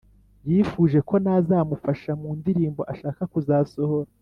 [0.49, 4.09] yifuje ko nazamufasha mu ndirimbo ashaka kuzasohora